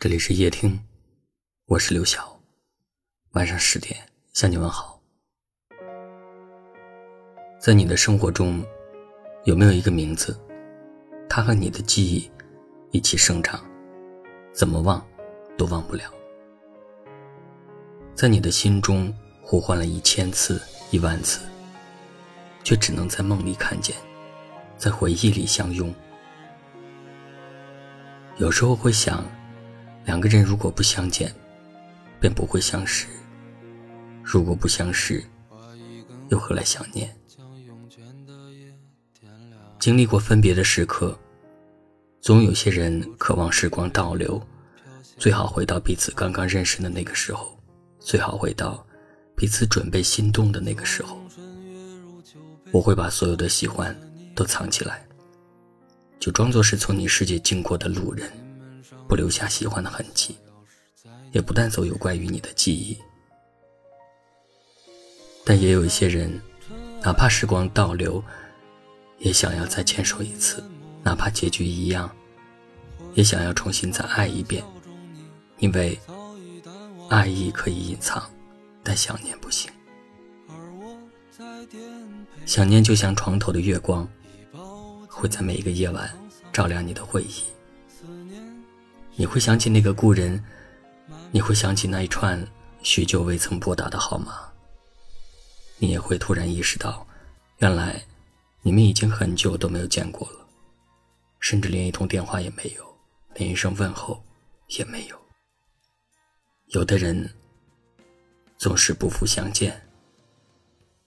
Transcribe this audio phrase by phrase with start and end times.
[0.00, 0.78] 这里是夜听，
[1.66, 2.38] 我是刘晓。
[3.32, 3.98] 晚上十点
[4.32, 5.02] 向你问好。
[7.58, 8.64] 在你的生活中，
[9.42, 10.38] 有没有一个名字，
[11.28, 12.30] 它和你的记忆
[12.92, 13.60] 一起生长，
[14.52, 15.04] 怎么忘
[15.56, 16.04] 都忘不了？
[18.14, 19.12] 在你的心中
[19.42, 20.62] 呼唤了一千次、
[20.92, 21.40] 一万次，
[22.62, 23.96] 却只能在梦里看见，
[24.76, 25.92] 在回忆里相拥。
[28.36, 29.28] 有时候会想。
[30.08, 31.30] 两个人如果不相见，
[32.18, 33.06] 便不会相识；
[34.24, 35.22] 如果不相识，
[36.30, 37.14] 又何来想念？
[39.78, 41.16] 经历过分别的时刻，
[42.22, 44.42] 总有些人渴望时光倒流，
[45.18, 47.60] 最好回到彼此刚刚认识的那个时候，
[48.00, 48.82] 最好回到
[49.36, 51.20] 彼此准备心动的那个时候。
[52.72, 53.94] 我会把所有的喜欢
[54.34, 55.06] 都藏起来，
[56.18, 58.26] 就装作是从你世界经过的路人。
[59.08, 60.36] 不留下喜欢的痕迹，
[61.32, 62.96] 也不带走有关于你的记忆。
[65.44, 66.40] 但也有一些人，
[67.00, 68.22] 哪怕时光倒流，
[69.18, 70.62] 也想要再牵手一次；
[71.02, 72.14] 哪怕结局一样，
[73.14, 74.62] 也想要重新再爱一遍。
[75.58, 75.98] 因为
[77.08, 78.30] 爱意可以隐藏，
[78.84, 79.70] 但想念不行。
[82.44, 84.06] 想念就像床头的月光，
[85.08, 86.08] 会在每一个夜晚
[86.52, 87.42] 照亮你的回忆。
[89.20, 90.40] 你会想起那个故人，
[91.32, 92.40] 你会想起那一串
[92.84, 94.48] 许久未曾拨打的号码。
[95.78, 97.04] 你也会突然意识到，
[97.56, 98.00] 原来
[98.62, 100.46] 你们已经很久都没有见过了，
[101.40, 102.96] 甚至连一通电话也没有，
[103.34, 104.24] 连一声问候
[104.68, 105.20] 也没有。
[106.66, 107.34] 有的人
[108.56, 109.84] 总是不复相见，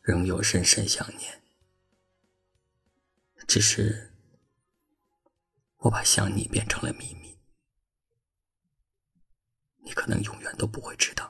[0.01, 1.41] 仍有深深想念。
[3.47, 4.11] 只是
[5.77, 7.20] 我把想你变成了秘密。
[9.91, 11.29] 你可能永远都不会知道。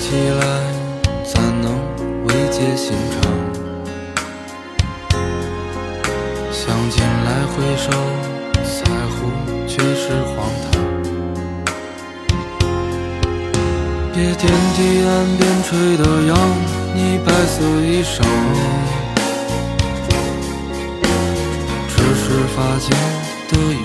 [0.00, 0.42] 起来，
[1.24, 1.66] 怎能
[2.24, 3.20] 慰藉心肠？
[6.50, 7.90] 想进来回首，
[8.64, 8.80] 在
[9.10, 9.30] 乎
[9.68, 10.80] 却是荒唐。
[14.14, 14.40] 别天
[14.74, 15.68] 地岸边吹
[15.98, 16.30] 的扬
[16.94, 18.24] 你白色衣裳，
[21.88, 22.24] 只是
[22.56, 22.90] 发间
[23.50, 23.84] 的雨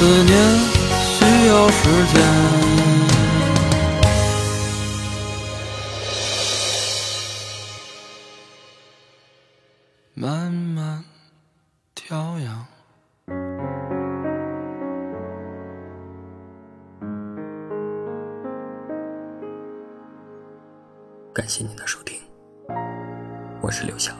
[0.00, 0.34] 思念
[0.96, 2.22] 需要时间。
[10.14, 11.04] 慢慢
[11.94, 12.66] 调养。
[21.34, 22.18] 感谢您的收听，
[23.60, 24.14] 我是刘晓。